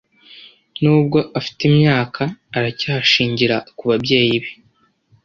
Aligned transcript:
Nubwo 0.81 1.17
afite 1.39 1.61
imyaka, 1.71 2.21
aracyashingira 2.55 3.55
kubabyeyi 3.77 4.35
be. 4.43 4.51